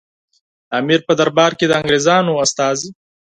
[0.69, 2.89] د امیر په دربار کې د انګریزانو استازي.